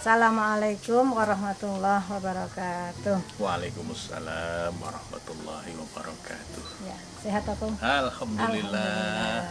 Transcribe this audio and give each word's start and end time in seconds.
Assalamualaikum 0.00 1.12
warahmatullahi 1.12 2.08
wabarakatuh. 2.08 3.36
Waalaikumsalam 3.36 4.72
warahmatullahi 4.80 5.76
wabarakatuh. 5.76 6.64
Ya, 6.88 6.96
sehat 7.20 7.44
aku? 7.44 7.68
Alhamdulillah. 7.84 9.44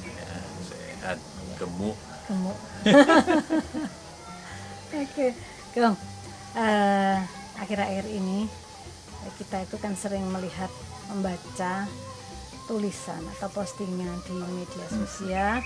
Ya, 0.00 0.32
sehat, 0.64 1.20
gemuk. 1.60 1.92
Gemuk. 2.24 2.58
Oke, 5.04 5.36
Gong. 5.76 5.96
Eh, 6.56 7.16
akhir-akhir 7.60 8.08
ini 8.08 8.48
kita 9.36 9.60
itu 9.60 9.76
kan 9.76 9.92
sering 9.92 10.24
melihat 10.32 10.72
membaca 11.12 11.84
tulisan 12.64 13.20
atau 13.36 13.52
postingan 13.52 14.24
di 14.24 14.40
media 14.56 14.88
sosial 14.88 15.60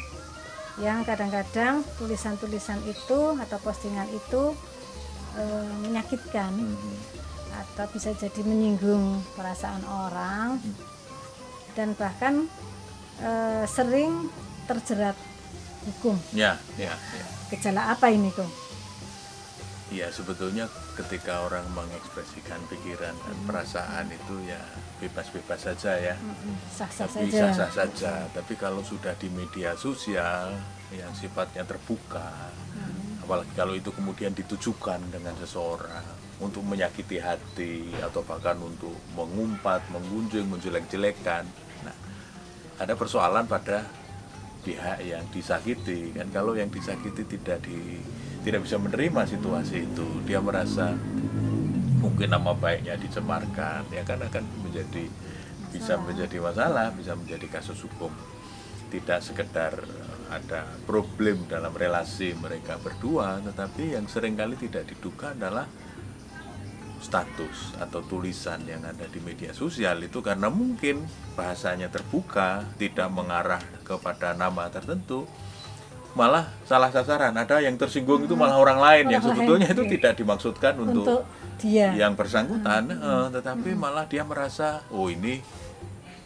yang 0.77 1.05
kadang-kadang 1.09 1.81
tulisan-tulisan 1.97 2.85
itu 2.85 3.21
atau 3.41 3.59
postingan 3.65 4.09
itu 4.13 4.53
eh, 5.41 5.73
menyakitkan 5.85 6.53
atau 7.57 7.87
bisa 7.89 8.13
jadi 8.13 8.41
menyinggung 8.45 9.25
perasaan 9.33 9.81
orang 9.89 10.61
dan 11.73 11.97
bahkan 11.97 12.45
eh, 13.25 13.65
sering 13.65 14.29
terjerat 14.69 15.17
hukum. 15.89 16.19
Ya, 16.35 16.61
ya, 16.77 16.93
ya. 16.93 17.25
Gejala 17.55 17.95
apa 17.95 18.11
ini, 18.11 18.29
Kong? 18.35 18.66
Ya 19.87 20.11
sebetulnya 20.11 20.67
ketika 20.99 21.47
orang 21.47 21.63
mengekspresikan 21.71 22.59
pikiran 22.67 23.15
dan 23.15 23.37
perasaan 23.47 24.11
itu 24.11 24.35
ya 24.51 24.59
bebas-bebas 24.99 25.63
saja 25.63 25.95
ya. 25.95 26.15
Sah-sah 26.75 27.07
Tapi 27.07 27.31
saja. 27.31 27.55
sah-sah 27.55 27.71
saja. 27.71 28.15
Tapi 28.35 28.59
kalau 28.59 28.83
sudah 28.83 29.15
di 29.15 29.31
media 29.31 29.79
sosial 29.79 30.59
yang 30.91 31.15
sifatnya 31.15 31.63
terbuka, 31.63 32.51
apalagi 33.23 33.53
kalau 33.55 33.79
itu 33.79 33.95
kemudian 33.95 34.35
ditujukan 34.35 34.99
dengan 35.07 35.39
seseorang 35.39 36.03
untuk 36.43 36.67
menyakiti 36.67 37.23
hati 37.23 37.95
atau 38.03 38.27
bahkan 38.27 38.59
untuk 38.59 38.93
mengumpat, 39.15 39.87
menggunjing, 39.95 40.51
menjelek-jelekan. 40.51 41.47
Nah, 41.87 41.97
ada 42.83 42.93
persoalan 42.99 43.47
pada 43.47 43.87
pihak 44.67 44.99
yang 45.07 45.23
disakiti 45.31 46.11
kan 46.11 46.27
kalau 46.35 46.59
yang 46.59 46.67
disakiti 46.67 47.23
tidak 47.23 47.63
di 47.63 48.03
tidak 48.47 48.63
bisa 48.63 48.79
menerima 48.79 49.27
situasi 49.27 49.91
itu. 49.91 50.07
Dia 50.23 50.39
merasa 50.39 50.95
mungkin 51.99 52.31
nama 52.31 52.55
baiknya 52.55 52.95
dicemarkan 52.95 53.91
ya 53.91 54.07
kan 54.07 54.23
akan 54.23 54.47
menjadi 54.63 55.11
bisa 55.75 55.99
menjadi 55.99 56.39
masalah 56.39 56.95
bisa 56.95 57.19
menjadi 57.19 57.59
kasus 57.59 57.83
hukum. 57.83 58.15
Tidak 58.87 59.19
sekedar 59.19 59.83
ada 60.31 60.63
problem 60.87 61.51
dalam 61.51 61.75
relasi 61.75 62.39
mereka 62.39 62.79
berdua 62.79 63.43
tetapi 63.43 63.99
yang 63.99 64.07
sering 64.07 64.39
kali 64.39 64.55
tidak 64.55 64.87
diduga 64.95 65.35
adalah 65.35 65.67
status 67.03 67.75
atau 67.83 67.99
tulisan 68.07 68.63
yang 68.63 68.87
ada 68.87 69.11
di 69.11 69.19
media 69.19 69.51
sosial 69.51 70.07
itu. 70.07 70.23
Karena 70.23 70.47
mungkin 70.55 71.03
bahasanya 71.35 71.91
terbuka 71.91 72.63
tidak 72.79 73.11
mengarah 73.11 73.63
kepada 73.83 74.39
nama 74.39 74.71
tertentu 74.71 75.27
malah 76.17 76.49
salah 76.65 76.89
sasaran. 76.89 77.37
Ada 77.37 77.61
yang 77.61 77.77
tersinggung 77.77 78.25
itu 78.25 78.33
malah 78.33 78.57
orang 78.57 78.81
lain 78.81 79.05
yang 79.13 79.21
Orang 79.21 79.37
lain, 79.37 79.37
sebetulnya 79.37 79.69
itu 79.71 79.83
oke. 79.85 79.93
tidak 80.01 80.13
dimaksudkan 80.17 80.73
Untuk 80.81 81.05
untuk 81.05 81.21
dia. 81.61 81.93
yang 81.93 82.17
bersangkutan. 82.17 82.89
Eh, 82.89 83.27
tetapi 83.37 83.77
malah 83.77 84.09
dia 84.09 84.25
merasa 84.25 84.81
oh 84.89 85.13
ini 85.13 85.45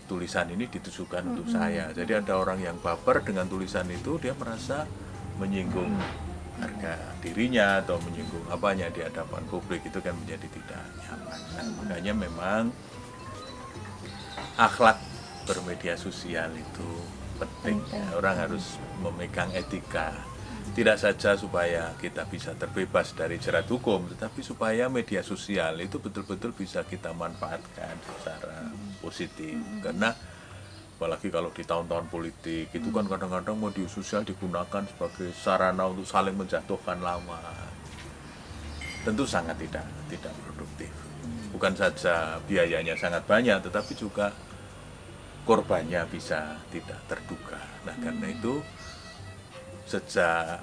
tulisan 0.06 0.46
ini 0.54 0.70
ditujukan 0.70 1.22
untuk 1.34 1.46
saya. 1.50 1.90
Jadi 1.90 2.22
ada 2.22 2.38
orang 2.38 2.62
yang 2.62 2.78
baper 2.78 3.26
dengan 3.26 3.50
tulisan 3.50 3.86
itu 3.90 4.18
dia 4.22 4.34
merasa 4.38 4.86
menyinggung 5.42 5.90
harga 6.60 6.94
dirinya 7.24 7.80
atau 7.80 7.96
menyinggung 8.04 8.44
apanya 8.52 8.92
di 8.92 9.00
hadapan 9.00 9.42
publik 9.48 9.80
itu 9.86 9.98
kan 9.98 10.12
menjadi 10.12 10.44
tidak 10.50 10.82
nyaman. 11.02 11.38
Nah, 11.56 11.66
makanya 11.80 12.12
memang 12.12 12.62
akhlak 14.60 15.00
bermedia 15.48 15.96
sosial 15.96 16.52
itu 16.52 16.90
penting. 17.40 17.80
Ya. 17.88 18.04
orang 18.20 18.36
harus 18.36 18.76
memegang 19.00 19.48
etika. 19.56 20.12
Tidak 20.70 20.94
saja 20.94 21.34
supaya 21.34 21.90
kita 21.98 22.30
bisa 22.30 22.54
terbebas 22.54 23.10
dari 23.18 23.42
jerat 23.42 23.66
hukum 23.66 24.06
tetapi 24.06 24.38
supaya 24.38 24.86
media 24.86 25.18
sosial 25.18 25.82
itu 25.82 25.98
betul-betul 25.98 26.54
bisa 26.54 26.86
kita 26.86 27.10
manfaatkan 27.10 27.98
secara 28.06 28.70
positif. 29.02 29.58
Karena 29.82 30.14
apalagi 30.94 31.32
kalau 31.32 31.50
di 31.50 31.66
tahun-tahun 31.66 32.06
politik 32.06 32.70
itu 32.70 32.88
kan 32.94 33.08
kadang-kadang 33.08 33.58
media 33.58 33.88
sosial 33.90 34.22
digunakan 34.22 34.84
sebagai 34.86 35.34
sarana 35.34 35.90
untuk 35.90 36.06
saling 36.06 36.38
menjatuhkan 36.38 37.02
lawan. 37.02 37.66
Tentu 39.02 39.26
sangat 39.26 39.58
tidak 39.58 39.82
tidak 40.06 40.34
produktif. 40.44 40.92
Bukan 41.50 41.74
saja 41.74 42.38
biayanya 42.46 42.94
sangat 42.94 43.26
banyak 43.26 43.58
tetapi 43.64 43.98
juga 43.98 44.30
korbannya 45.44 46.04
bisa 46.10 46.58
tidak 46.70 47.00
terduga. 47.08 47.60
Nah 47.88 47.96
karena 47.98 48.26
itu 48.30 48.60
sejak 49.88 50.62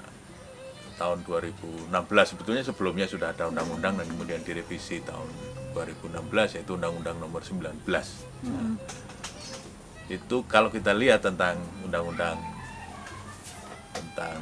tahun 0.98 1.22
2016 1.22 1.94
sebetulnya 2.26 2.62
sebelumnya 2.66 3.06
sudah 3.06 3.30
ada 3.30 3.46
undang-undang 3.46 4.02
dan 4.02 4.06
kemudian 4.10 4.42
direvisi 4.42 4.98
tahun 5.06 5.30
2016 5.72 6.58
yaitu 6.58 6.74
undang-undang 6.74 7.16
nomor 7.22 7.40
19 7.46 7.86
Nah, 8.38 8.78
itu 10.06 10.46
kalau 10.46 10.70
kita 10.70 10.94
lihat 10.94 11.26
tentang 11.26 11.58
undang-undang 11.82 12.38
tentang 13.90 14.38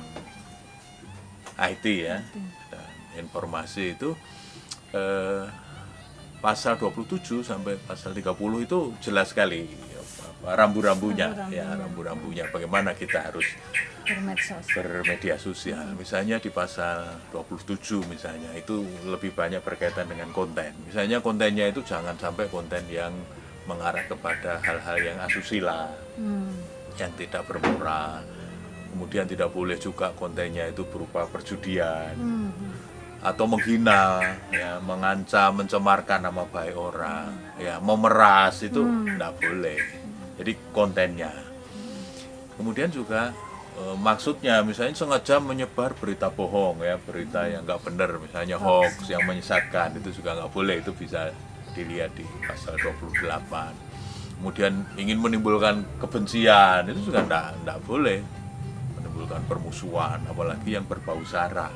IT 1.57 1.85
ya 1.89 2.21
dan 2.69 2.89
informasi 3.17 3.97
itu 3.97 4.13
eh, 4.93 5.49
pasal 6.47 6.79
27 6.79 7.43
sampai 7.43 7.75
pasal 7.75 8.15
30 8.15 8.31
itu 8.63 8.79
jelas 9.03 9.35
sekali 9.35 9.67
rambu-rambunya 10.47 11.35
ya 11.51 11.75
rambu-rambunya 11.75 12.47
bagaimana 12.55 12.95
kita 12.95 13.19
harus 13.19 13.51
bermedsos. 14.07 14.63
bermedia 14.71 15.35
sosial. 15.43 15.83
Misalnya 15.99 16.39
di 16.39 16.55
pasal 16.55 17.19
27 17.35 18.07
misalnya 18.07 18.55
itu 18.55 18.87
lebih 19.11 19.35
banyak 19.35 19.59
berkaitan 19.59 20.07
dengan 20.07 20.31
konten. 20.31 20.71
Misalnya 20.87 21.19
kontennya 21.19 21.67
itu 21.67 21.83
jangan 21.83 22.15
sampai 22.15 22.47
konten 22.47 22.87
yang 22.87 23.11
mengarah 23.67 24.07
kepada 24.07 24.63
hal-hal 24.63 25.03
yang 25.03 25.19
asusila, 25.27 25.91
Hmm. 26.15 26.55
yang 26.95 27.11
tidak 27.19 27.43
bermoral. 27.51 28.23
Kemudian 28.95 29.27
tidak 29.27 29.51
boleh 29.51 29.75
juga 29.83 30.15
kontennya 30.15 30.71
itu 30.71 30.87
berupa 30.87 31.27
perjudian 31.27 32.15
Hmm. 32.15 32.55
Atau 33.25 33.45
menghina, 33.49 34.23
ya, 34.53 34.79
mengancam, 34.85 35.65
mencemarkan 35.65 36.21
nama 36.29 36.45
baik 36.47 36.77
orang, 36.77 37.33
ya, 37.57 37.81
memeras 37.81 38.61
itu 38.63 38.85
tidak 38.85 39.33
boleh. 39.41 39.81
Jadi 40.37 40.53
kontennya. 40.71 41.33
Kemudian 42.57 42.89
juga 42.93 43.33
eh, 43.77 43.97
maksudnya 43.97 44.61
misalnya 44.65 44.97
sengaja 44.97 45.41
menyebar 45.41 45.97
berita 45.97 46.29
bohong 46.29 46.85
ya, 46.85 47.01
berita 47.01 47.49
yang 47.49 47.65
nggak 47.65 47.83
benar, 47.85 48.17
misalnya 48.21 48.57
hoax 48.61 49.09
yang 49.09 49.25
menyesatkan 49.25 49.97
itu 50.01 50.21
juga 50.21 50.37
nggak 50.37 50.53
boleh. 50.53 50.81
Itu 50.85 50.93
bisa 50.93 51.33
dilihat 51.77 52.17
di 52.17 52.25
pasal 52.45 52.77
28. 52.81 53.27
Kemudian 54.37 54.85
ingin 55.01 55.17
menimbulkan 55.17 55.85
kebencian 55.97 56.85
itu 56.93 57.09
juga 57.09 57.25
nggak 57.25 57.47
nggak 57.65 57.79
boleh 57.89 58.21
menimbulkan 58.97 59.41
permusuhan, 59.49 60.21
apalagi 60.29 60.77
yang 60.77 60.85
berbau 60.85 61.21
sara 61.25 61.73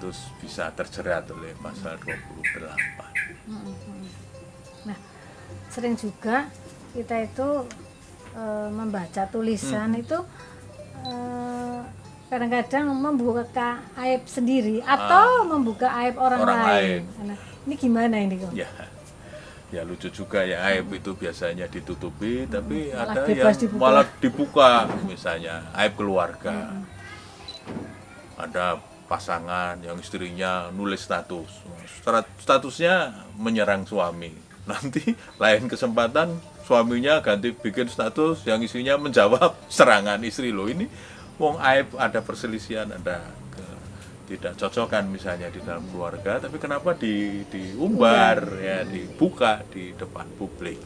terus 0.00 0.32
bisa 0.40 0.72
terjerat 0.72 1.28
oleh 1.28 1.52
pasal 1.60 2.00
28. 2.00 4.88
Nah, 4.88 4.98
sering 5.68 5.94
juga 5.94 6.48
kita 6.90 7.20
itu 7.20 7.48
eh, 8.32 8.68
membaca 8.72 9.22
tulisan 9.28 9.92
itu 9.94 10.18
eh, 11.04 11.80
kadang-kadang 12.26 12.90
membuka 12.94 13.44
aib 13.98 14.24
sendiri 14.24 14.80
atau 14.80 15.44
membuka 15.44 15.90
aib 16.00 16.16
orang, 16.16 16.40
Ah. 16.40 16.44
Orang 16.46 16.60
lain. 16.64 17.02
lain. 17.04 17.28
Nah, 17.28 17.38
ini 17.66 17.74
gimana 17.76 18.16
ini 18.16 18.34
kok? 18.38 18.54
Ya, 18.54 18.70
ya 19.68 19.82
lucu 19.82 20.08
juga 20.08 20.46
ya 20.46 20.62
aib 20.70 20.88
itu 20.94 21.10
biasanya 21.12 21.66
ditutupi, 21.66 22.46
tapi 22.46 22.88
malah 22.88 23.12
ada 23.12 23.20
yang 23.28 23.52
dibuka. 23.52 23.82
malah 23.82 24.06
dibuka, 24.16 24.70
misalnya 25.04 25.68
aib 25.76 25.92
keluarga. 25.98 26.72
Ada 28.40 28.80
pasangan 29.10 29.74
yang 29.82 29.98
istrinya 29.98 30.70
nulis 30.70 31.02
status, 31.02 31.50
Stat- 31.98 32.30
statusnya 32.38 33.26
menyerang 33.34 33.82
suami. 33.82 34.30
Nanti 34.70 35.02
lain 35.42 35.66
kesempatan 35.66 36.38
suaminya 36.62 37.18
ganti 37.18 37.50
bikin 37.50 37.90
status 37.90 38.46
yang 38.46 38.62
isinya 38.62 38.94
menjawab 38.94 39.58
serangan 39.66 40.22
istri 40.22 40.54
lo 40.54 40.70
ini. 40.70 40.86
Wong 41.42 41.58
aib 41.58 41.98
ada 41.98 42.22
perselisihan, 42.22 42.86
ada 42.86 43.18
ke- 43.50 43.78
tidak 44.30 44.54
cocokan 44.54 45.10
misalnya 45.10 45.50
di 45.50 45.58
dalam 45.58 45.82
keluarga, 45.90 46.38
tapi 46.38 46.62
kenapa 46.62 46.94
di 46.94 47.42
diumbar 47.50 48.62
ya 48.62 48.86
dibuka 48.86 49.66
di 49.74 49.90
depan 49.98 50.30
publik? 50.38 50.78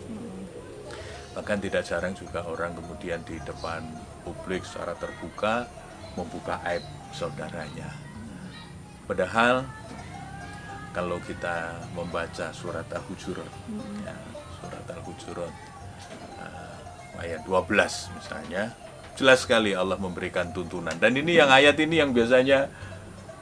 Bahkan 1.35 1.59
tidak 1.61 1.83
jarang 1.85 2.15
juga 2.17 2.47
orang 2.47 2.73
kemudian 2.73 3.21
di 3.27 3.37
depan 3.43 3.85
publik 4.25 4.65
secara 4.65 4.95
terbuka 4.97 5.67
membuka 6.15 6.63
aib 6.71 6.87
saudaranya. 7.11 8.04
Padahal 9.05 9.69
kalau 10.95 11.19
kita 11.21 11.75
membaca 11.93 12.55
surat 12.55 12.87
Al-Hujurat, 12.89 13.51
ya, 14.07 14.15
surat 14.63 14.85
Al-Hujurat 14.95 15.53
uh, 16.39 17.21
ayat 17.21 17.43
12 17.45 18.17
misalnya, 18.17 18.71
jelas 19.19 19.43
sekali 19.43 19.75
Allah 19.75 19.99
memberikan 19.99 20.55
tuntunan. 20.55 20.95
Dan 20.97 21.19
ini 21.19 21.35
yang 21.37 21.51
ayat 21.51 21.77
ini 21.83 21.99
yang 21.99 22.15
biasanya 22.15 22.71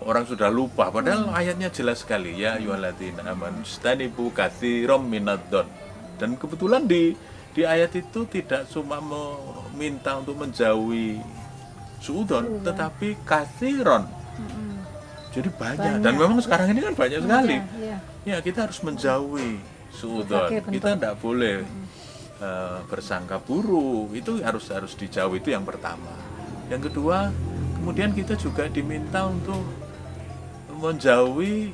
orang 0.03 0.27
sudah 0.27 0.51
lupa, 0.51 0.91
padahal 0.91 1.31
ayatnya 1.31 1.71
jelas 1.71 2.03
sekali 2.03 2.35
ya 2.41 2.59
ayyuhalladzina 2.59 3.23
amanu 3.23 3.63
stanibu 3.63 4.35
katsiran 4.35 5.07
minadh 5.07 5.69
Dan 6.19 6.35
kebetulan 6.41 6.89
di 6.89 7.15
di 7.53 7.63
ayat 7.69 7.93
itu 7.93 8.25
tidak 8.33 8.65
cuma 8.73 8.97
meminta 9.05 10.17
untuk 10.17 10.41
menjauhi 10.41 11.21
suudon, 12.01 12.65
tetapi 12.65 13.21
kathiron. 13.29 14.22
Jadi 15.33 15.49
banyak. 15.49 15.81
Banyak. 15.81 16.01
dan 16.05 16.13
memang 16.15 16.39
sekarang 16.39 16.67
ini 16.71 16.81
kan 16.83 16.95
banyak 16.95 17.21
sekali. 17.21 17.57
Iya. 17.81 17.97
Ya 18.23 18.37
kita 18.39 18.69
harus 18.69 18.79
menjauhi 18.81 19.57
suudon. 19.91 20.49
Kita 20.69 20.89
tidak 20.95 21.15
boleh 21.19 21.65
eh, 22.39 22.79
bersangka 22.87 23.37
buruk. 23.39 24.13
Itu 24.13 24.39
harus 24.41 24.69
harus 24.69 24.93
dijauhi 24.93 25.41
itu 25.41 25.51
yang 25.51 25.65
pertama. 25.65 26.13
Yang 26.69 26.93
kedua, 26.93 27.33
kemudian 27.77 28.13
kita 28.13 28.37
juga 28.37 28.69
diminta 28.69 29.25
untuk 29.25 29.61
menjauhi 30.73 31.73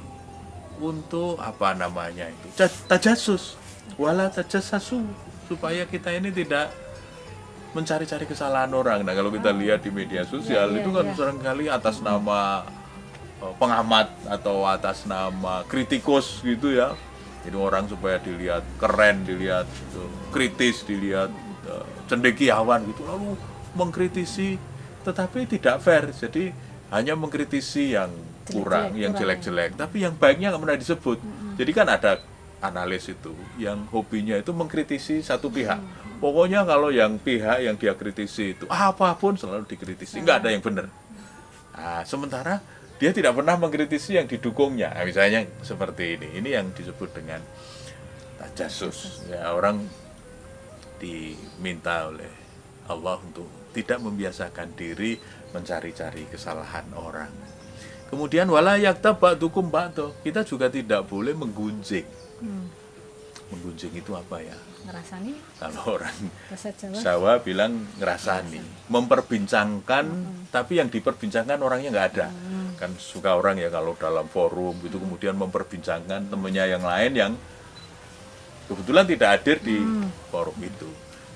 untuk 0.78 1.38
apa 1.40 1.74
namanya 1.74 2.28
itu 2.28 2.46
Ja- 2.54 2.70
tajasus 2.86 3.58
wala 3.98 4.30
tajasasu 4.30 5.02
supaya 5.48 5.82
kita 5.82 6.12
ini 6.12 6.30
tidak 6.30 6.70
mencari-cari 7.68 8.24
kesalahan 8.24 8.70
orang. 8.70 9.02
Nah 9.02 9.12
kalau 9.12 9.28
kita 9.28 9.50
lihat 9.50 9.82
di 9.82 9.90
media 9.90 10.24
sosial 10.24 10.72
Iya, 10.72 10.78
itu 10.80 10.88
iya, 10.88 10.96
kan 10.96 11.04
iya. 11.04 11.14
sering 11.16 11.38
kali 11.40 11.64
atas 11.68 11.96
nama 12.00 12.64
pengamat 13.58 14.10
atau 14.26 14.66
atas 14.66 15.06
nama 15.06 15.62
kritikus 15.66 16.42
gitu 16.42 16.74
ya. 16.74 16.94
Jadi 17.46 17.56
orang 17.56 17.86
supaya 17.86 18.18
dilihat 18.18 18.66
keren, 18.76 19.24
dilihat 19.24 19.66
eh, 19.94 20.12
kritis, 20.34 20.82
dilihat 20.84 21.30
eh, 21.66 21.86
cendekiawan 22.10 22.82
gitu 22.90 23.06
lalu 23.06 23.38
mengkritisi 23.78 24.58
tetapi 25.06 25.46
tidak 25.46 25.80
fair. 25.80 26.10
Jadi 26.10 26.50
hanya 26.90 27.14
mengkritisi 27.14 27.94
yang 27.94 28.10
kurang, 28.48 28.96
Jelek-jelek, 28.96 29.02
yang 29.04 29.12
jelek-jelek, 29.14 29.70
tapi 29.76 29.96
yang 30.02 30.14
baiknya 30.16 30.46
nggak 30.52 30.62
pernah 30.64 30.78
disebut. 30.80 31.18
Jadi 31.60 31.70
kan 31.76 31.86
ada 31.88 32.12
analis 32.58 33.06
itu 33.06 33.32
yang 33.60 33.86
hobinya 33.92 34.34
itu 34.34 34.50
mengkritisi 34.50 35.22
satu 35.22 35.52
pihak. 35.52 35.78
Pokoknya 36.18 36.66
kalau 36.66 36.90
yang 36.90 37.14
pihak 37.22 37.62
yang 37.62 37.78
dia 37.78 37.94
kritisi 37.94 38.58
itu 38.58 38.66
apa 38.66 39.14
pun 39.14 39.38
selalu 39.38 39.62
dikritisi, 39.70 40.18
nggak 40.18 40.42
ada 40.42 40.48
yang 40.50 40.62
benar. 40.64 40.90
Nah, 41.78 42.02
sementara 42.02 42.58
dia 42.98 43.10
tidak 43.14 43.38
pernah 43.38 43.54
mengkritisi 43.54 44.18
yang 44.18 44.26
didukungnya. 44.26 44.90
Nah, 44.90 45.06
misalnya 45.06 45.46
seperti 45.62 46.18
ini. 46.18 46.28
Ini 46.42 46.48
yang 46.58 46.74
disebut 46.74 47.14
dengan 47.14 47.38
tajasus. 48.42 49.22
Ya, 49.30 49.54
orang 49.54 49.86
diminta 50.98 52.10
oleh 52.10 52.30
Allah 52.90 53.22
untuk 53.22 53.46
tidak 53.70 54.02
membiasakan 54.02 54.74
diri 54.74 55.14
mencari-cari 55.54 56.26
kesalahan 56.26 56.90
orang. 56.98 57.30
Kemudian 58.10 58.50
wala 58.50 58.74
yakta 58.80 59.14
ba'dukum 59.14 59.70
ba'do. 59.70 60.18
Kita 60.26 60.42
juga 60.42 60.66
tidak 60.66 61.06
boleh 61.06 61.38
menggunjing. 61.38 62.08
Hmm. 62.42 62.66
Menggunjing 63.54 63.94
itu 63.94 64.12
apa 64.12 64.42
ya? 64.42 64.56
Ngerasani 64.88 65.32
Kalau 65.60 65.82
orang 66.00 66.16
Jawa. 66.56 66.96
Jawa 66.96 67.32
bilang 67.44 67.84
ngerasani, 68.00 68.88
memperbincangkan, 68.88 70.04
tapi 70.48 70.80
yang 70.80 70.88
diperbincangkan 70.88 71.60
orangnya 71.60 71.92
nggak 71.92 72.08
ada. 72.16 72.28
Kan 72.78 72.94
suka 72.96 73.34
orang 73.34 73.58
ya 73.58 73.68
kalau 73.68 73.98
dalam 73.98 74.30
forum 74.30 74.78
gitu 74.86 75.02
kemudian 75.02 75.34
memperbincangkan 75.34 76.30
temennya 76.30 76.64
yang 76.70 76.82
lain 76.86 77.12
yang 77.12 77.32
kebetulan 78.70 79.04
tidak 79.04 79.28
hadir 79.38 79.58
di 79.58 79.78
forum 80.30 80.56
itu. 80.62 80.88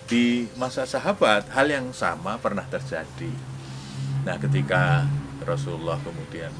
Di 0.06 0.46
masa 0.54 0.86
sahabat 0.86 1.50
hal 1.50 1.66
yang 1.66 1.90
sama 1.90 2.38
pernah 2.38 2.64
terjadi. 2.70 3.32
Nah 4.22 4.38
ketika 4.38 5.06
Rasulullah 5.42 5.98
kemudian 6.00 6.54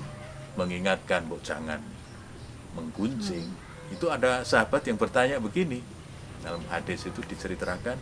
mengingatkan 0.58 1.24
bu 1.30 1.38
jangan 1.40 1.78
menggunjing, 2.74 3.46
itu 3.92 4.06
ada 4.08 4.42
sahabat 4.42 4.82
yang 4.88 4.98
bertanya 4.98 5.36
begini 5.38 5.84
dalam 6.42 6.64
hadis 6.72 7.06
itu 7.06 7.20
diceritakan 7.22 8.00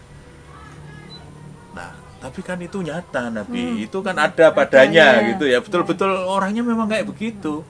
Nah, 1.75 1.95
tapi 2.21 2.45
kan 2.45 2.61
itu 2.61 2.85
nyata 2.85 3.33
Nabi, 3.33 3.89
itu 3.89 3.99
kan 4.05 4.13
ada 4.13 4.53
padanya 4.53 5.25
Adanya. 5.25 5.29
gitu 5.33 5.45
ya. 5.49 5.59
Betul-betul 5.65 6.13
orangnya 6.29 6.61
memang 6.61 6.85
kayak 6.85 7.09
begitu. 7.09 7.65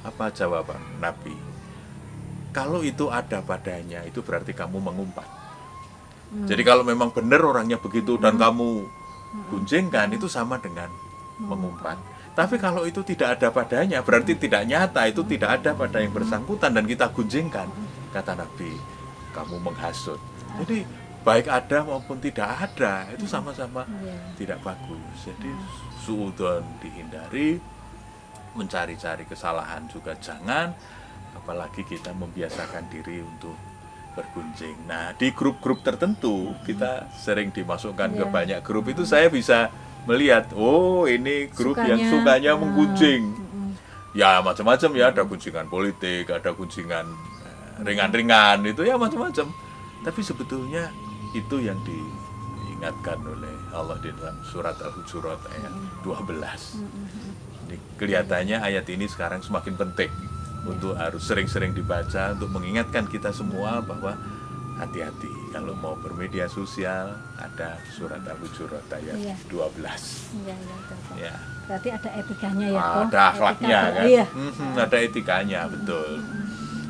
Apa 0.00 0.32
jawaban 0.32 0.80
Nabi? 1.04 1.36
Kalau 2.56 2.80
itu 2.80 3.12
ada 3.12 3.44
padanya, 3.44 4.00
itu 4.08 4.24
berarti 4.24 4.56
kamu 4.56 4.80
mengumpat. 4.80 5.28
Jadi 6.48 6.62
kalau 6.66 6.82
memang 6.82 7.14
benar 7.14 7.44
orangnya 7.44 7.78
begitu 7.78 8.16
dan 8.18 8.40
kamu 8.40 8.88
gunjingkan, 9.52 10.16
itu 10.16 10.26
sama 10.26 10.56
dengan 10.58 10.88
mengumpat. 11.38 12.00
Tapi 12.34 12.58
kalau 12.58 12.82
itu 12.88 13.04
tidak 13.06 13.38
ada 13.38 13.54
padanya, 13.54 14.02
berarti 14.02 14.34
tidak 14.34 14.66
nyata, 14.66 15.06
itu 15.06 15.22
tidak 15.22 15.62
ada 15.62 15.70
pada 15.76 16.02
yang 16.02 16.10
bersangkutan 16.10 16.74
dan 16.74 16.82
kita 16.88 17.06
gunjingkan. 17.14 17.70
Kata 18.10 18.34
Nabi, 18.34 18.74
kamu 19.30 19.62
menghasut. 19.62 20.18
Jadi 20.62 20.82
baik 21.24 21.48
ada 21.48 21.82
maupun 21.82 22.20
tidak 22.20 22.46
ada, 22.68 23.08
itu 23.10 23.24
sama-sama 23.24 23.88
Iya. 24.04 24.16
tidak 24.36 24.58
bagus. 24.60 25.16
Jadi 25.24 25.50
suudon 26.04 26.62
dihindari, 26.84 27.58
mencari-cari 28.52 29.24
kesalahan 29.24 29.88
juga 29.88 30.12
jangan, 30.20 30.76
apalagi 31.34 31.82
kita 31.82 32.12
membiasakan 32.12 32.86
diri 32.92 33.24
untuk 33.24 33.56
bergunjing. 34.14 34.78
Nah, 34.86 35.10
di 35.18 35.34
grup-grup 35.34 35.82
tertentu 35.82 36.54
kita 36.62 37.10
sering 37.18 37.50
dimasukkan 37.50 38.14
ke 38.14 38.24
Iya. 38.28 38.30
banyak 38.30 38.60
grup 38.62 38.86
itu 38.86 39.02
saya 39.02 39.26
bisa 39.26 39.72
melihat, 40.06 40.52
oh 40.54 41.08
ini 41.08 41.48
grup 41.50 41.80
yang 41.80 41.98
Sukanya, 41.98 42.12
sukanya 42.12 42.52
ah, 42.54 42.60
menggunjing. 42.60 43.22
Ya 44.14 44.38
macam-macam 44.38 44.90
ya, 44.94 45.10
ada 45.10 45.26
gunjingan 45.26 45.66
politik, 45.66 46.30
ada 46.30 46.54
gunjingan 46.54 47.06
eh, 47.42 47.82
ringan-ringan 47.82 48.62
itu 48.62 48.86
ya 48.86 48.94
macam-macam. 48.94 49.50
Tapi 50.04 50.20
sebetulnya 50.22 50.92
itu 51.34 51.56
yang 51.60 51.78
diingatkan 51.82 53.18
oleh 53.20 53.50
Allah 53.70 53.98
di 53.98 54.10
dalam 54.12 54.38
surat 54.42 54.78
Al-Hujurat 54.78 55.40
ayat 55.50 55.72
12. 56.00 56.80
Jadi 57.64 57.76
kelihatannya 57.96 58.58
ayat 58.60 58.86
ini 58.88 59.04
sekarang 59.04 59.40
semakin 59.40 59.74
penting 59.76 60.10
untuk 60.64 60.94
harus 60.94 61.20
sering-sering 61.20 61.72
dibaca 61.72 62.32
untuk 62.32 62.48
mengingatkan 62.50 63.04
kita 63.04 63.28
semua 63.30 63.80
bahwa 63.80 64.16
hati-hati 64.74 65.30
kalau 65.50 65.70
mau 65.72 65.94
bermedia 65.94 66.46
sosial 66.46 67.10
ada 67.36 67.78
surat 67.90 68.20
Al-Hujurat 68.20 68.82
ayat 68.90 69.16
Iya. 69.16 69.36
12. 69.46 70.34
Iya, 70.36 70.54
iya, 70.54 70.74
betul. 70.80 71.14
Ya. 71.16 71.34
Berarti 71.64 71.88
ada 71.90 72.10
etikanya 72.12 72.66
ya, 72.68 72.78
Ah, 72.78 73.02
ada 73.02 73.20
akhlaknya 73.30 73.68
Etika- 73.80 73.94
kan 73.94 74.04
Iya. 74.04 74.24
Mhm, 74.28 74.70
ada 74.76 74.96
etikanya 74.98 75.60
betul 75.66 76.10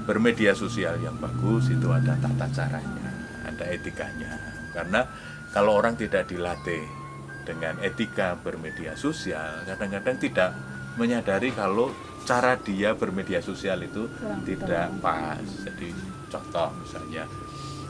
bermedia 0.05 0.53
sosial 0.53 0.99
yang 0.99 1.17
bagus 1.17 1.71
itu 1.71 1.89
ada 1.89 2.13
tata 2.15 2.45
caranya 2.51 3.04
ada 3.55 3.67
etikanya 3.71 4.33
karena 4.75 5.07
kalau 5.55 5.79
orang 5.79 5.95
tidak 5.95 6.27
dilatih 6.27 6.83
dengan 7.47 7.79
etika 7.81 8.35
bermedia 8.37 8.99
sosial 8.99 9.63
kadang-kadang 9.65 10.17
tidak 10.19 10.51
menyadari 10.99 11.55
kalau 11.55 11.95
cara 12.25 12.57
dia 12.59 12.97
bermedia 12.97 13.39
sosial 13.45 13.85
itu 13.85 14.09
Kurang 14.09 14.43
tidak 14.49 14.89
pas 14.99 15.45
jadi 15.63 15.89
contoh 16.33 16.69
misalnya 16.83 17.25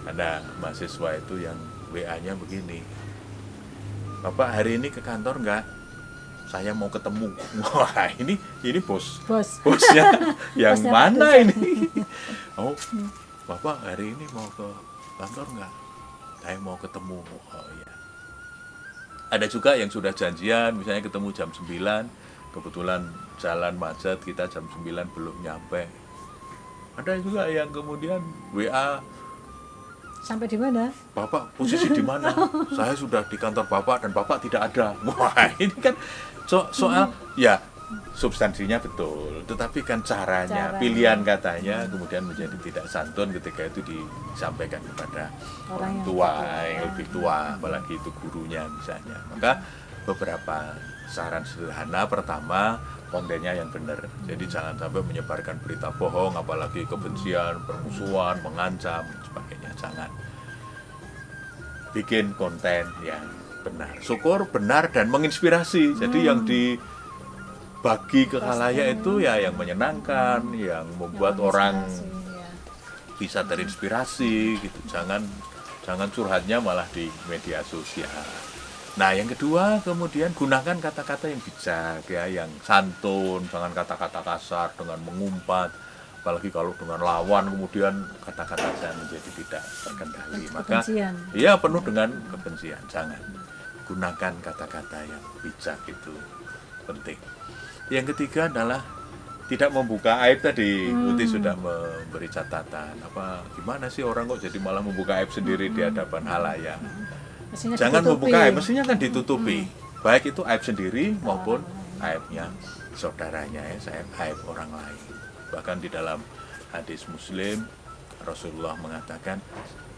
ada 0.05 0.45
mahasiswa 0.61 1.17
itu 1.17 1.41
yang 1.41 1.57
WA-nya 1.95 2.35
begini 2.37 2.83
Bapak 4.25 4.57
hari 4.57 4.81
ini 4.81 4.89
ke 4.89 5.05
kantor 5.05 5.37
nggak? 5.37 5.65
Saya 6.49 6.73
mau 6.73 6.89
ketemu. 6.89 7.29
Wah 7.77 8.09
ini 8.17 8.41
ini 8.65 8.81
bos 8.81 9.21
Bos. 9.29 9.61
bosnya 9.65 10.33
yang 10.57 10.81
Bosnya 10.81 10.89
mana 10.89 11.29
ini? 11.45 11.93
Oh, 12.57 12.73
bapak 13.45 13.85
hari 13.85 14.17
ini 14.17 14.25
mau 14.33 14.49
ke 14.49 14.65
kantor 15.19 15.47
nggak? 15.59 15.73
Saya 16.45 16.57
mau 16.61 16.77
ketemu. 16.77 17.19
Oh 17.25 17.67
iya. 17.81 17.91
Ada 19.33 19.47
juga 19.51 19.75
yang 19.75 19.91
sudah 19.91 20.13
janjian, 20.15 20.77
misalnya 20.79 21.03
ketemu 21.03 21.29
jam 21.35 21.49
9, 21.51 21.67
kebetulan 22.55 23.03
jalan 23.41 23.75
macet, 23.75 24.21
kita 24.23 24.47
jam 24.47 24.63
9 24.71 24.85
belum 25.17 25.37
nyampe. 25.43 25.91
Ada 26.95 27.19
juga 27.19 27.51
yang 27.51 27.75
kemudian 27.75 28.23
WA 28.55 29.03
Sampai 30.25 30.49
di 30.49 30.57
mana? 30.57 30.89
Bapak 31.13 31.53
posisi 31.53 31.85
di 31.93 32.01
mana? 32.01 32.33
Saya 32.79 32.97
sudah 32.97 33.29
di 33.29 33.37
kantor 33.37 33.69
Bapak 33.69 34.09
dan 34.09 34.11
Bapak 34.17 34.41
tidak 34.41 34.73
ada. 34.73 34.97
Wah, 35.05 35.53
ini 35.61 35.77
kan 35.85 35.93
so- 36.49 36.73
soal 36.73 37.13
ya 37.37 37.61
substansinya 38.17 38.81
betul, 38.81 39.45
tetapi 39.45 39.85
kan 39.85 40.01
caranya, 40.01 40.73
Caranya. 40.73 40.81
pilihan 40.81 41.19
katanya 41.21 41.77
kemudian 41.87 42.25
menjadi 42.25 42.57
tidak 42.65 42.87
santun 42.89 43.29
ketika 43.37 43.69
itu 43.69 43.81
disampaikan 43.85 44.81
kepada 44.83 45.29
orang, 45.69 45.75
Orang 45.75 45.93
yang 45.93 46.05
tua 46.07 46.31
lebih 46.33 46.65
yang 46.65 46.85
lebih 46.89 47.07
tua, 47.13 47.37
apalagi 47.61 47.93
itu 48.01 48.11
gurunya 48.25 48.63
misalnya. 48.73 49.19
Maka 49.31 49.53
beberapa 50.09 50.57
saran 51.09 51.45
sederhana 51.45 52.09
pertama 52.09 52.81
kontennya 53.13 53.55
yang 53.55 53.71
benar. 53.71 54.11
Jadi 54.27 54.45
jangan 54.51 54.75
sampai 54.75 55.03
menyebarkan 55.07 55.63
berita 55.63 55.93
bohong, 55.95 56.35
apalagi 56.35 56.83
kebencian, 56.89 57.63
permusuhan, 57.63 58.43
mengancam, 58.43 59.07
sebagainya. 59.29 59.71
Jangan 59.79 60.11
bikin 61.95 62.35
konten 62.35 62.91
yang 63.07 63.23
benar. 63.63 63.95
Syukur 64.03 64.51
benar 64.51 64.91
dan 64.91 65.09
menginspirasi. 65.09 65.95
Jadi 65.95 66.27
yang 66.27 66.43
dibagi 67.85 68.25
ke 68.33 68.41
itu 68.97 69.13
ya 69.21 69.37
yang 69.45 69.61
menyenangkan, 69.61 70.41
yang 70.57 70.89
membuat 70.97 71.37
Yang 71.37 71.45
orang 71.53 71.75
ya. 71.85 72.49
bisa 73.21 73.45
terinspirasi 73.45 74.57
gitu. 74.57 74.81
Jangan 74.89 75.21
jangan 75.85 76.09
curhatnya 76.09 76.65
malah 76.65 76.89
di 76.97 77.13
media 77.29 77.61
sosial. 77.61 78.09
Nah, 78.97 79.13
yang 79.13 79.29
kedua 79.29 79.85
kemudian 79.85 80.33
gunakan 80.33 80.81
kata-kata 80.81 81.29
yang 81.29 81.45
bijak 81.45 82.09
ya, 82.09 82.25
yang 82.25 82.49
santun, 82.65 83.45
jangan 83.53 83.77
kata-kata 83.77 84.25
kasar 84.33 84.73
dengan 84.81 85.05
mengumpat. 85.05 85.69
Apalagi 86.25 86.49
kalau 86.49 86.73
dengan 86.81 87.05
lawan 87.05 87.53
kemudian 87.53 88.01
kata-kata 88.25 88.65
saya 88.81 88.97
menjadi 88.97 89.31
tidak 89.45 89.65
terkendali. 89.85 90.45
Maka. 90.57 90.81
Iya 91.37 91.61
penuh 91.61 91.85
dengan 91.85 92.17
kebencian. 92.33 92.81
Jangan 92.89 93.21
gunakan 93.85 94.33
kata-kata 94.41 95.05
yang 95.05 95.21
bijak 95.45 95.77
itu 95.85 96.17
penting. 96.89 97.21
Yang 97.93 98.17
ketiga 98.17 98.49
adalah 98.49 98.81
tidak 99.45 99.71
membuka 99.77 100.17
aib 100.25 100.41
tadi. 100.41 100.89
Uti 100.89 101.25
sudah 101.29 101.53
memberi 101.53 102.29
catatan. 102.33 102.97
Apa 103.05 103.45
gimana 103.53 103.93
sih 103.93 104.01
orang 104.01 104.25
kok 104.31 104.41
jadi 104.41 104.57
malah 104.57 104.81
membuka 104.81 105.21
aib 105.21 105.29
sendiri 105.29 105.69
di 105.69 105.81
hadapan 105.85 106.25
halayak? 106.25 106.81
Mestinya 107.53 107.77
Jangan 107.77 108.01
ditutupi. 108.01 108.13
membuka 108.17 108.37
aib. 108.41 108.53
Mestinya 108.57 108.83
kan 108.89 108.97
ditutupi. 108.97 109.59
Baik 110.01 110.23
itu 110.33 110.43
aib 110.45 110.63
sendiri 110.65 111.05
maupun 111.21 111.61
aibnya 112.01 112.49
saudaranya 112.97 113.61
ya, 113.75 113.77
saya 113.81 114.03
aib 114.29 114.39
orang 114.49 114.69
lain. 114.73 115.01
Bahkan 115.53 115.77
di 115.81 115.89
dalam 115.93 116.21
hadis 116.73 117.05
Muslim 117.09 117.65
Rasulullah 118.25 118.75
mengatakan 118.81 119.39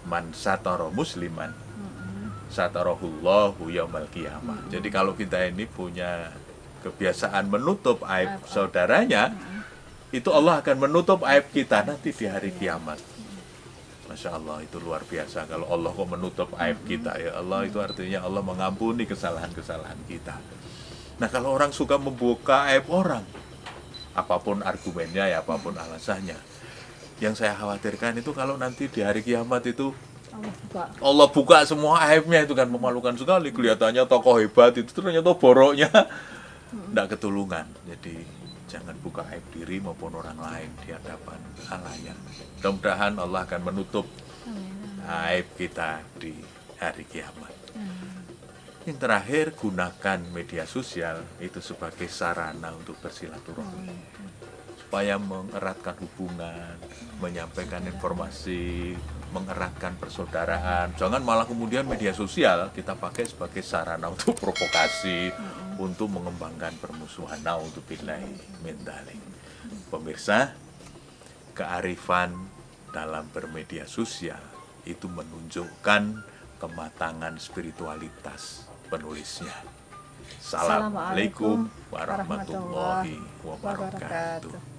man 0.07 0.31
satara 0.35 0.90
musliman 0.90 1.50
satarahullahu 2.50 3.66
yaumal 3.71 4.07
qiyamah. 4.11 4.71
Jadi 4.71 4.88
kalau 4.90 5.19
kita 5.19 5.50
ini 5.50 5.66
punya 5.66 6.31
kebiasaan 6.87 7.50
menutup 7.50 8.07
aib 8.07 8.47
saudaranya, 8.47 9.35
itu 10.14 10.31
Allah 10.31 10.62
akan 10.62 10.87
menutup 10.87 11.26
aib 11.26 11.50
kita 11.50 11.83
nanti 11.83 12.14
di 12.14 12.25
hari 12.31 12.55
kiamat. 12.55 13.02
Masya 14.07 14.38
Allah 14.38 14.62
itu 14.62 14.78
luar 14.78 15.02
biasa. 15.02 15.50
Kalau 15.50 15.66
Allah 15.66 15.90
kok 15.90 16.07
menutup 16.07 16.55
aib 16.62 16.78
kita 16.87 17.19
ya 17.19 17.43
Allah 17.43 17.66
itu 17.66 17.83
artinya 17.83 18.23
Allah 18.23 18.38
mengampuni 18.38 19.02
kesalahan-kesalahan 19.02 19.99
kita. 20.07 20.38
Nah 21.19 21.26
kalau 21.26 21.50
orang 21.50 21.75
suka 21.75 21.99
membuka 21.99 22.71
aib 22.71 22.87
orang, 22.87 23.26
apa 24.14 24.38
pun 24.38 24.62
argumennya 24.62 25.26
ya 25.26 25.43
apa 25.43 25.59
pun 25.59 25.75
alasannya, 25.75 26.38
yang 27.19 27.35
saya 27.35 27.59
khawatirkan 27.59 28.23
itu 28.23 28.31
kalau 28.31 28.55
nanti 28.55 28.87
di 28.87 29.02
hari 29.02 29.26
kiamat 29.26 29.66
itu 29.66 29.90
Allah 30.31 30.52
buka. 30.55 30.83
Allah 31.02 31.28
buka 31.33 31.59
semua 31.66 31.99
aibnya 32.07 32.45
itu 32.47 32.55
kan 32.55 32.69
memalukan 32.71 33.16
sekali. 33.19 33.50
Kelihatannya 33.50 34.07
tokoh 34.07 34.38
hebat 34.38 34.76
itu 34.76 34.93
ternyata 34.95 35.35
boroknya 35.35 35.88
tidak 36.90 37.06
ketulungan 37.16 37.66
jadi 37.87 38.16
jangan 38.66 38.97
buka 38.99 39.23
aib 39.30 39.47
diri 39.54 39.78
maupun 39.78 40.18
orang 40.18 40.38
lain 40.38 40.71
di 40.83 40.90
hadapan 40.90 41.38
halayak 41.71 42.18
mudah-mudahan 42.59 43.14
Allah 43.21 43.40
akan 43.47 43.62
menutup 43.62 44.06
aib 45.06 45.47
kita 45.54 46.02
di 46.18 46.35
hari 46.83 47.06
kiamat. 47.06 47.54
Yang 48.87 48.99
terakhir 49.02 49.45
gunakan 49.59 50.18
media 50.30 50.62
sosial 50.62 51.18
itu 51.42 51.59
sebagai 51.59 52.06
sarana 52.06 52.71
untuk 52.71 52.95
bersilaturahmi. 53.02 53.90
Supaya 54.78 55.18
mengeratkan 55.18 55.99
hubungan, 55.99 56.78
menyampaikan 57.18 57.83
informasi, 57.83 58.95
mengeratkan 59.35 59.99
persaudaraan. 59.99 60.95
Jangan 60.95 61.18
malah 61.26 61.42
kemudian 61.50 61.83
media 61.83 62.14
sosial 62.14 62.71
kita 62.71 62.95
pakai 62.95 63.26
sebagai 63.26 63.66
sarana 63.66 64.06
untuk 64.06 64.38
provokasi, 64.38 65.35
untuk 65.78 66.12
mengembangkan 66.12 66.75
permusuhan. 66.80 67.40
Untuk 67.61 67.85
min 68.64 68.76
dzalik. 68.83 69.21
Pemirsa, 69.92 70.54
kearifan 71.56 72.49
dalam 72.92 73.28
bermedia 73.33 73.85
sosial 73.85 74.40
itu 74.87 75.11
menunjukkan 75.11 76.23
kematangan 76.56 77.37
spiritualitas 77.37 78.71
penulisnya. 78.88 79.52
Assalamualaikum 80.40 81.66
warahmatullahi 81.90 83.18
wabarakatuh. 83.42 84.76